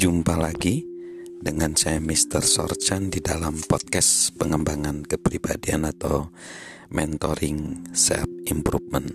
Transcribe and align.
Jumpa 0.00 0.32
lagi 0.32 0.80
dengan 1.44 1.76
saya 1.76 2.00
Mr. 2.00 2.40
Sorchan 2.40 3.12
di 3.12 3.20
dalam 3.20 3.60
podcast 3.60 4.32
pengembangan 4.32 5.04
kepribadian 5.04 5.84
atau 5.84 6.32
mentoring 6.88 7.84
self 7.92 8.24
improvement. 8.48 9.12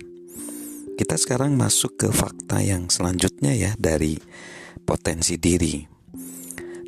Kita 0.94 1.18
sekarang 1.18 1.58
masuk 1.58 1.98
ke 1.98 2.14
fakta 2.14 2.62
yang 2.62 2.86
selanjutnya 2.86 3.50
ya 3.58 3.74
dari 3.74 4.14
potensi 4.86 5.34
diri. 5.42 5.82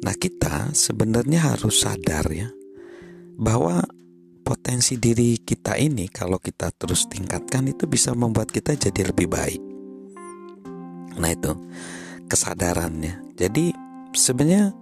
Nah, 0.07 0.15
kita 0.15 0.71
sebenarnya 0.71 1.59
harus 1.59 1.83
sadar 1.83 2.31
ya 2.31 2.47
bahwa 3.35 3.83
potensi 4.47 4.95
diri 5.03 5.43
kita 5.43 5.75
ini 5.75 6.07
kalau 6.07 6.39
kita 6.39 6.71
terus 6.71 7.11
tingkatkan 7.11 7.67
itu 7.67 7.91
bisa 7.91 8.15
membuat 8.15 8.55
kita 8.55 8.79
jadi 8.79 9.11
lebih 9.11 9.27
baik. 9.27 9.63
Nah, 11.19 11.35
itu 11.35 11.51
kesadarannya. 12.31 13.35
Jadi 13.35 13.88
sebenarnya 14.13 14.73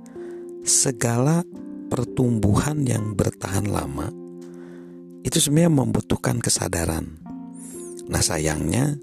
segala 0.67 1.47
pertumbuhan 1.87 2.83
yang 2.83 3.15
bertahan 3.15 3.71
lama 3.71 4.11
itu 5.23 5.39
sebenarnya 5.43 5.73
membutuhkan 5.75 6.39
kesadaran. 6.39 7.19
Nah, 8.07 8.23
sayangnya 8.23 8.95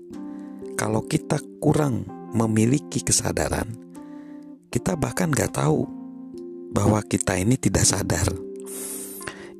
kalau 0.80 1.04
kita 1.04 1.40
kurang 1.59 2.08
memiliki 2.32 3.04
kesadaran, 3.04 3.68
kita 4.72 4.96
bahkan 4.96 5.32
nggak 5.32 5.55
tahu 5.55 5.84
bahwa 6.74 7.04
kita 7.05 7.38
ini 7.38 7.60
tidak 7.60 7.85
sadar 7.85 8.32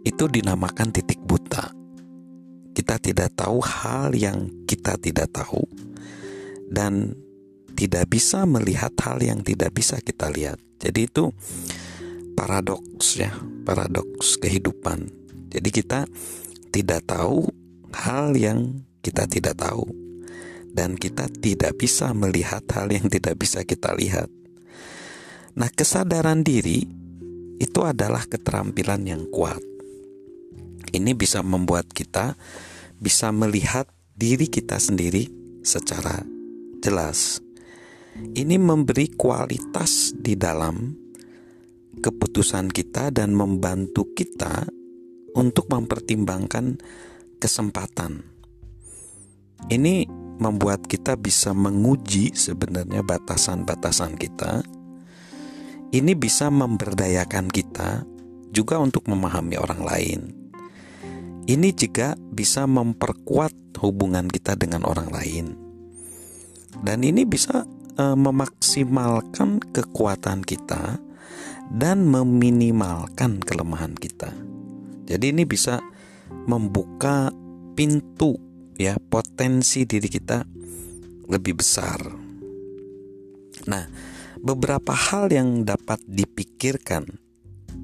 itu 0.04 0.24
dinamakan 0.28 0.92
titik 0.92 1.20
buta. 1.24 1.72
Kita 2.74 2.98
tidak 2.98 3.38
tahu 3.38 3.62
hal 3.62 4.18
yang 4.18 4.50
kita 4.66 4.98
tidak 4.98 5.30
tahu 5.32 5.64
dan 6.74 7.14
tidak 7.74 8.10
bisa 8.10 8.46
melihat 8.46 8.94
hal 9.02 9.20
yang 9.22 9.42
tidak 9.42 9.74
bisa 9.74 10.00
kita 10.00 10.30
lihat. 10.30 10.62
Jadi 10.78 11.10
itu 11.10 11.34
paradoks 12.38 13.18
ya, 13.18 13.34
paradoks 13.68 14.38
kehidupan. 14.38 15.10
Jadi 15.50 15.70
kita 15.70 16.06
tidak 16.74 17.06
tahu 17.06 17.50
hal 17.94 18.34
yang 18.34 18.82
kita 19.06 19.30
tidak 19.30 19.58
tahu 19.62 19.86
dan 20.74 20.98
kita 20.98 21.30
tidak 21.30 21.78
bisa 21.78 22.10
melihat 22.18 22.66
hal 22.74 22.90
yang 22.90 23.06
tidak 23.06 23.38
bisa 23.38 23.62
kita 23.62 23.94
lihat. 23.94 24.30
Nah, 25.54 25.70
kesadaran 25.70 26.42
diri 26.42 26.82
itu 27.62 27.80
adalah 27.86 28.26
keterampilan 28.26 29.06
yang 29.06 29.30
kuat 29.30 29.62
ini 30.94 31.18
bisa 31.18 31.42
membuat 31.42 31.90
kita 31.90 32.38
bisa 33.02 33.34
melihat 33.34 33.90
diri 34.14 34.46
kita 34.48 34.78
sendiri 34.78 35.28
secara 35.66 36.22
jelas. 36.80 37.42
Ini 38.14 38.62
memberi 38.62 39.10
kualitas 39.18 40.14
di 40.14 40.38
dalam 40.38 40.94
keputusan 41.98 42.70
kita 42.70 43.10
dan 43.10 43.34
membantu 43.34 44.14
kita 44.14 44.70
untuk 45.34 45.70
mempertimbangkan 45.74 46.78
kesempatan. 47.42 48.22
Ini 49.70 50.06
membuat 50.38 50.86
kita 50.86 51.18
bisa 51.18 51.58
menguji 51.58 52.36
sebenarnya 52.38 53.02
batasan-batasan 53.02 54.20
kita. 54.20 54.62
Ini 55.94 56.14
bisa 56.18 56.50
memberdayakan 56.50 57.50
kita 57.50 58.06
juga 58.54 58.78
untuk 58.82 59.10
memahami 59.10 59.58
orang 59.58 59.82
lain 59.82 60.44
ini 61.44 61.76
juga 61.76 62.16
bisa 62.16 62.64
memperkuat 62.64 63.76
hubungan 63.84 64.32
kita 64.32 64.56
dengan 64.56 64.88
orang 64.88 65.12
lain, 65.12 65.46
dan 66.80 67.04
ini 67.04 67.28
bisa 67.28 67.68
e, 67.98 68.04
memaksimalkan 68.14 69.62
kekuatan 69.74 70.46
kita 70.46 71.00
dan 71.74 72.06
meminimalkan 72.06 73.42
kelemahan 73.42 73.96
kita. 73.98 74.30
Jadi, 75.10 75.34
ini 75.34 75.44
bisa 75.44 75.82
membuka 76.46 77.34
pintu, 77.74 78.38
ya, 78.78 78.98
potensi 78.98 79.86
diri 79.88 80.10
kita 80.10 80.46
lebih 81.28 81.58
besar. 81.58 82.00
Nah, 83.68 83.86
beberapa 84.44 84.92
hal 84.92 85.32
yang 85.32 85.64
dapat 85.64 86.04
dipikirkan 86.04 87.08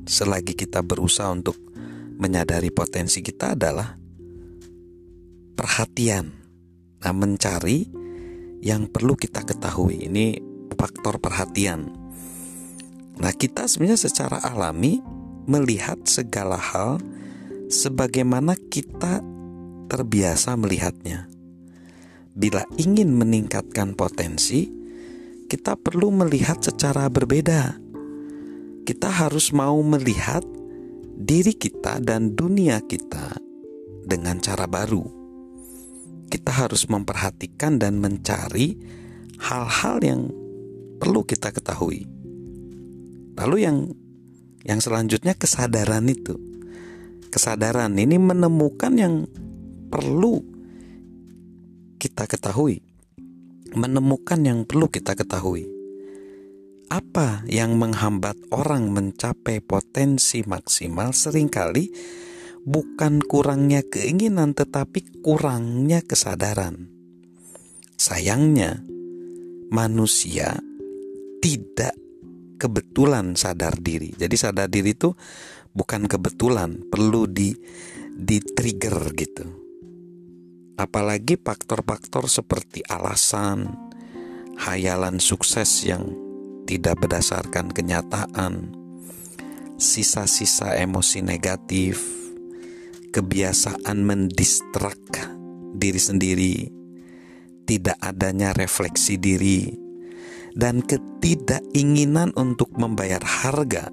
selagi 0.04 0.54
kita 0.54 0.84
berusaha 0.84 1.32
untuk 1.32 1.56
menyadari 2.20 2.68
potensi 2.68 3.24
kita 3.24 3.56
adalah 3.56 3.96
perhatian. 5.56 6.28
Nah, 7.00 7.14
mencari 7.16 7.88
yang 8.60 8.88
perlu 8.88 9.16
kita 9.16 9.44
ketahui. 9.44 10.08
Ini 10.08 10.40
faktor 10.80 11.20
perhatian. 11.20 11.92
Nah, 13.20 13.34
kita 13.36 13.68
sebenarnya 13.68 14.00
secara 14.00 14.40
alami 14.40 15.04
melihat 15.44 16.00
segala 16.08 16.56
hal 16.56 17.04
sebagaimana 17.68 18.56
kita 18.56 19.20
terbiasa 19.92 20.56
melihatnya. 20.56 21.28
Bila 22.32 22.64
ingin 22.80 23.12
meningkatkan 23.12 23.98
potensi, 24.00 24.72
kita 25.52 25.76
perlu 25.76 26.14
melihat 26.14 26.64
secara 26.64 27.12
berbeda. 27.12 27.76
Kita 28.88 29.10
harus 29.12 29.52
mau 29.52 29.76
melihat 29.84 30.46
diri 31.20 31.52
kita 31.52 32.00
dan 32.00 32.38
dunia 32.40 32.80
kita 32.80 33.36
dengan 34.08 34.40
cara 34.40 34.64
baru. 34.64 35.19
Kita 36.30 36.54
harus 36.54 36.86
memperhatikan 36.86 37.82
dan 37.82 37.98
mencari 37.98 38.78
hal-hal 39.42 39.98
yang 40.06 40.22
perlu 41.02 41.26
kita 41.26 41.50
ketahui. 41.50 42.06
Lalu 43.34 43.58
yang 43.66 43.78
yang 44.64 44.80
selanjutnya 44.80 45.34
kesadaran 45.34 46.06
itu. 46.06 46.38
Kesadaran 47.34 47.94
ini 47.98 48.22
menemukan 48.22 48.94
yang 48.94 49.26
perlu 49.90 50.46
kita 51.98 52.30
ketahui. 52.30 52.86
Menemukan 53.74 54.42
yang 54.42 54.66
perlu 54.66 54.90
kita 54.90 55.14
ketahui 55.14 55.80
apa 56.90 57.46
yang 57.46 57.78
menghambat 57.78 58.50
orang 58.50 58.90
mencapai 58.90 59.62
potensi 59.62 60.42
maksimal 60.42 61.14
sering 61.14 61.46
kali 61.46 61.94
bukan 62.70 63.18
kurangnya 63.26 63.82
keinginan 63.82 64.54
tetapi 64.54 65.26
kurangnya 65.26 66.06
kesadaran. 66.06 66.86
Sayangnya, 67.98 68.86
manusia 69.74 70.54
tidak 71.42 71.98
kebetulan 72.62 73.34
sadar 73.34 73.74
diri. 73.82 74.14
Jadi 74.14 74.36
sadar 74.38 74.70
diri 74.70 74.94
itu 74.94 75.18
bukan 75.74 76.06
kebetulan, 76.06 76.86
perlu 76.94 77.26
di 77.26 77.58
di 78.14 78.38
trigger 78.38 79.18
gitu. 79.18 79.46
Apalagi 80.78 81.42
faktor-faktor 81.42 82.30
seperti 82.30 82.86
alasan, 82.86 83.68
hayalan 84.62 85.18
sukses 85.18 85.84
yang 85.84 86.06
tidak 86.70 87.02
berdasarkan 87.04 87.74
kenyataan, 87.74 88.72
sisa-sisa 89.76 90.80
emosi 90.80 91.20
negatif, 91.20 92.19
kebiasaan 93.20 94.00
mendistrak 94.00 94.96
diri 95.76 96.00
sendiri, 96.00 96.56
tidak 97.68 98.00
adanya 98.00 98.56
refleksi 98.56 99.20
diri, 99.20 99.76
dan 100.56 100.80
ketidakinginan 100.80 102.32
untuk 102.40 102.72
membayar 102.80 103.20
harga 103.20 103.92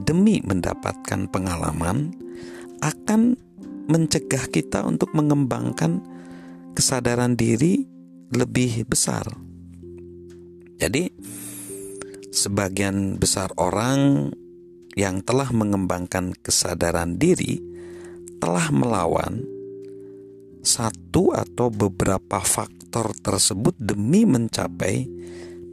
demi 0.00 0.40
mendapatkan 0.40 1.28
pengalaman 1.28 2.16
akan 2.80 3.36
mencegah 3.92 4.48
kita 4.48 4.88
untuk 4.88 5.12
mengembangkan 5.12 6.00
kesadaran 6.72 7.36
diri 7.36 7.84
lebih 8.32 8.88
besar. 8.88 9.28
Jadi, 10.80 11.12
sebagian 12.32 13.20
besar 13.20 13.52
orang 13.60 14.32
yang 14.96 15.20
telah 15.20 15.52
mengembangkan 15.52 16.32
kesadaran 16.40 17.20
diri 17.20 17.69
telah 18.40 18.72
melawan 18.72 19.44
satu 20.64 21.36
atau 21.36 21.68
beberapa 21.68 22.40
faktor 22.40 23.12
tersebut 23.20 23.76
demi 23.76 24.24
mencapai 24.24 25.04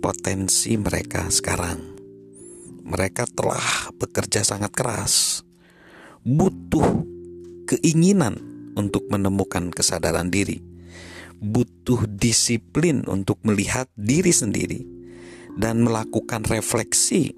potensi 0.03 0.75
mereka 0.75 1.31
sekarang. 1.31 1.79
Mereka 2.87 3.27
telah 3.35 3.91
bekerja 3.95 4.43
sangat 4.43 4.71
keras, 4.75 5.43
butuh 6.23 7.03
keinginan 7.67 8.39
untuk 8.75 9.07
menemukan 9.11 9.71
kesadaran 9.71 10.31
diri, 10.31 10.63
butuh 11.39 12.03
disiplin 12.07 13.03
untuk 13.07 13.39
melihat 13.43 13.91
diri 13.95 14.31
sendiri 14.31 14.87
dan 15.55 15.83
melakukan 15.83 16.47
refleksi 16.47 17.35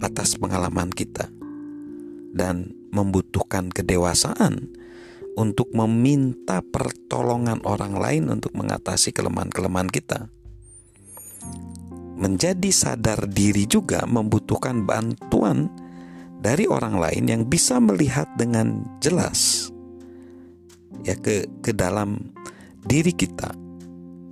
atas 0.00 0.36
pengalaman 0.36 0.92
kita 0.92 1.28
dan 2.34 2.74
membutuhkan 2.90 3.70
kedewasaan 3.70 4.72
untuk 5.36 5.68
meminta 5.76 6.64
pertolongan 6.64 7.60
orang 7.68 7.94
lain 8.00 8.24
untuk 8.32 8.56
mengatasi 8.56 9.12
kelemahan-kelemahan 9.12 9.92
kita. 9.92 10.32
menjadi 12.16 12.72
sadar 12.72 13.28
diri 13.28 13.68
juga 13.68 14.08
membutuhkan 14.08 14.88
bantuan 14.88 15.68
dari 16.40 16.64
orang 16.64 16.96
lain 16.96 17.24
yang 17.28 17.42
bisa 17.44 17.76
melihat 17.76 18.24
dengan 18.40 18.88
jelas 19.04 19.68
ya 21.04 21.12
ke 21.12 21.44
ke 21.60 21.76
dalam 21.76 22.32
diri 22.88 23.12
kita 23.12 23.52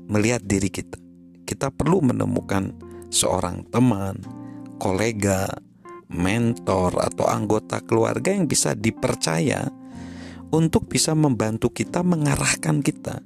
melihat 0.09 0.41
diri 0.49 0.73
kita 0.73 0.97
kita 1.45 1.69
perlu 1.69 2.01
menemukan 2.01 2.73
seorang 3.13 3.69
teman 3.69 4.17
kolega 4.81 5.45
mentor 6.13 7.01
atau 7.01 7.25
anggota 7.29 7.81
keluarga 7.81 8.33
yang 8.33 8.45
bisa 8.49 8.77
dipercaya 8.77 9.69
untuk 10.53 10.87
bisa 10.87 11.17
membantu 11.17 11.73
kita 11.73 12.05
mengarahkan 12.05 12.85
kita 12.85 13.25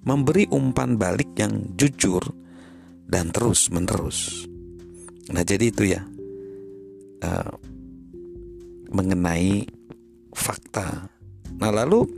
memberi 0.00 0.48
umpan 0.48 0.96
balik 0.96 1.36
yang 1.36 1.76
jujur 1.76 2.24
dan 3.04 3.28
terus 3.34 3.68
menerus. 3.68 4.48
Nah 5.28 5.44
jadi 5.44 5.68
itu 5.68 5.84
ya 5.92 6.02
uh, 7.20 7.52
mengenai 8.90 9.68
fakta. 10.32 11.10
Nah 11.60 11.70
lalu 11.70 12.08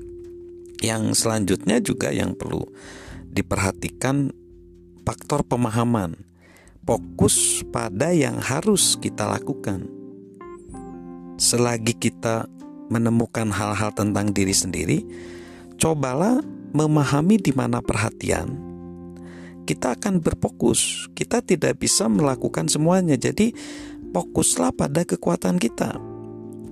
yang 0.83 1.15
selanjutnya 1.15 1.83
juga 1.83 2.15
yang 2.15 2.39
perlu 2.39 2.63
diperhatikan 3.33 4.31
faktor 5.03 5.43
pemahaman. 5.43 6.15
Fokus 6.83 7.63
pada 7.71 8.11
yang 8.11 8.43
harus 8.43 8.99
kita 8.99 9.23
lakukan. 9.31 10.02
Selagi 11.43 11.99
kita 11.99 12.47
menemukan 12.87 13.51
hal-hal 13.51 13.91
tentang 13.91 14.31
diri 14.31 14.55
sendiri, 14.55 15.03
cobalah 15.75 16.39
memahami 16.71 17.43
di 17.43 17.51
mana 17.51 17.83
perhatian 17.83 18.71
kita 19.63 19.95
akan 19.95 20.19
berfokus. 20.19 21.07
Kita 21.15 21.41
tidak 21.41 21.79
bisa 21.79 22.11
melakukan 22.11 22.67
semuanya. 22.67 23.15
Jadi, 23.15 23.55
fokuslah 24.11 24.75
pada 24.75 25.07
kekuatan 25.07 25.57
kita. 25.59 25.97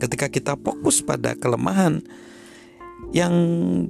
Ketika 0.03 0.27
kita 0.29 0.55
fokus 0.59 1.01
pada 1.05 1.39
kelemahan, 1.39 2.03
yang 3.11 3.35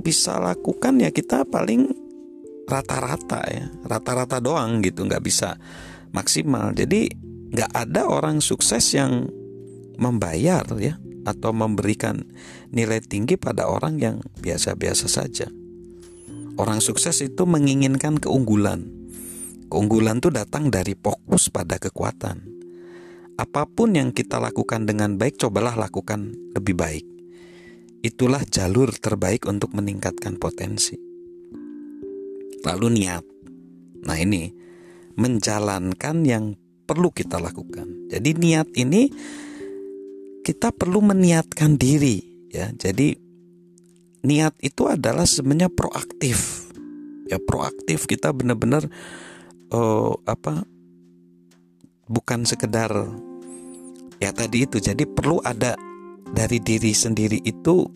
bisa 0.00 0.38
lakukan 0.38 1.03
ya 1.03 1.11
kita 1.11 1.43
paling 1.44 1.91
rata-rata 2.71 3.43
ya, 3.50 3.67
rata-rata 3.82 4.38
doang 4.38 4.81
gitu, 4.85 5.06
nggak 5.06 5.25
bisa 5.25 5.59
maksimal. 6.15 6.71
Jadi 6.71 7.11
nggak 7.50 7.73
ada 7.75 8.06
orang 8.06 8.38
sukses 8.38 8.94
yang 8.94 9.27
membayar 10.00 10.64
ya 10.81 10.97
atau 11.29 11.52
memberikan 11.52 12.25
nilai 12.73 13.05
tinggi 13.05 13.37
pada 13.37 13.69
orang 13.69 14.00
yang 14.00 14.17
biasa-biasa 14.41 15.06
saja. 15.06 15.52
Orang 16.56 16.81
sukses 16.81 17.20
itu 17.20 17.44
menginginkan 17.44 18.17
keunggulan. 18.17 18.88
Keunggulan 19.70 20.19
itu 20.19 20.32
datang 20.32 20.73
dari 20.73 20.97
fokus 20.99 21.52
pada 21.52 21.79
kekuatan. 21.79 22.43
Apa 23.38 23.64
pun 23.64 23.97
yang 23.97 24.12
kita 24.12 24.37
lakukan 24.37 24.85
dengan 24.85 25.17
baik, 25.17 25.41
cobalah 25.41 25.73
lakukan 25.79 26.35
lebih 26.53 26.76
baik. 26.76 27.06
Itulah 28.05 28.44
jalur 28.44 28.93
terbaik 28.93 29.49
untuk 29.49 29.73
meningkatkan 29.73 30.37
potensi. 30.37 30.96
Lalu 32.61 32.87
niat. 33.00 33.25
Nah, 34.05 34.17
ini 34.20 34.53
menjalankan 35.17 36.17
yang 36.29 36.56
perlu 36.85 37.08
kita 37.12 37.41
lakukan. 37.41 38.12
Jadi 38.12 38.37
niat 38.37 38.69
ini 38.76 39.08
kita 40.50 40.75
perlu 40.75 40.99
meniatkan 40.99 41.79
diri 41.79 42.19
ya. 42.50 42.75
Jadi 42.75 43.14
niat 44.26 44.58
itu 44.58 44.91
adalah 44.91 45.23
sebenarnya 45.23 45.70
proaktif. 45.70 46.67
Ya 47.31 47.38
proaktif 47.38 48.11
kita 48.11 48.35
benar-benar 48.35 48.91
uh, 49.70 50.19
apa 50.26 50.67
bukan 52.11 52.43
sekedar 52.43 52.91
ya 54.19 54.35
tadi 54.35 54.67
itu. 54.67 54.82
Jadi 54.82 55.06
perlu 55.06 55.38
ada 55.38 55.79
dari 56.35 56.58
diri 56.58 56.91
sendiri 56.91 57.38
itu 57.46 57.87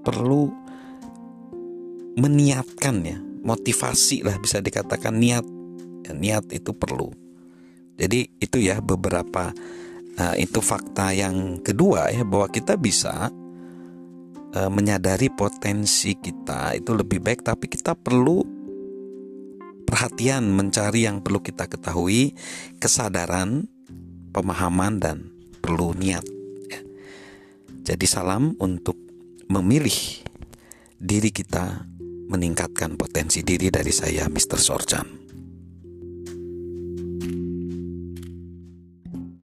perlu 0.00 0.48
meniatkan 2.16 2.96
ya. 3.04 3.20
Motivasi 3.44 4.24
lah 4.24 4.40
bisa 4.40 4.64
dikatakan 4.64 5.20
niat. 5.20 5.44
Ya, 6.08 6.16
niat 6.16 6.48
itu 6.56 6.72
perlu. 6.72 7.12
Jadi 8.00 8.32
itu 8.40 8.56
ya 8.64 8.80
beberapa 8.80 9.52
uh, 10.18 10.34
itu 10.38 10.58
fakta 10.62 11.14
yang 11.14 11.58
kedua 11.62 12.10
ya 12.10 12.22
bahwa 12.22 12.46
kita 12.50 12.78
bisa 12.78 13.30
e, 14.54 14.60
menyadari 14.70 15.28
potensi 15.28 16.14
kita 16.14 16.78
itu 16.78 16.94
lebih 16.94 17.18
baik 17.18 17.42
tapi 17.42 17.66
kita 17.66 17.98
perlu 17.98 18.46
perhatian 19.84 20.46
mencari 20.54 21.04
yang 21.04 21.20
perlu 21.20 21.42
kita 21.42 21.66
ketahui 21.66 22.32
kesadaran 22.78 23.66
pemahaman 24.30 25.02
dan 25.02 25.16
perlu 25.58 25.92
niat 25.94 26.24
ya. 26.70 26.80
jadi 27.92 28.06
salam 28.06 28.54
untuk 28.62 28.96
memilih 29.50 30.24
diri 30.96 31.30
kita 31.34 31.84
meningkatkan 32.30 32.96
potensi 32.96 33.44
diri 33.44 33.68
dari 33.68 33.92
saya 33.92 34.24
Mr. 34.30 34.56
Sorjan 34.56 35.23